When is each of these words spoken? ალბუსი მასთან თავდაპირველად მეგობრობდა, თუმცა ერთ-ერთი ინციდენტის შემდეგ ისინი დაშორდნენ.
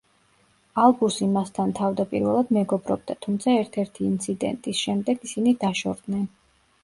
ალბუსი 0.83 1.27
მასთან 1.33 1.73
თავდაპირველად 1.79 2.49
მეგობრობდა, 2.57 3.15
თუმცა 3.25 3.53
ერთ-ერთი 3.57 4.05
ინციდენტის 4.13 4.81
შემდეგ 4.87 5.27
ისინი 5.29 5.55
დაშორდნენ. 5.65 6.25